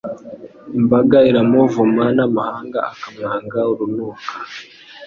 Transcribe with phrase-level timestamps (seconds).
[0.77, 4.29] imbaga iramuvuma n’amahanga akamwanga urunuka